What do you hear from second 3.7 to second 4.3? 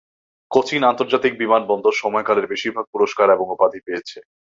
পেয়েছে।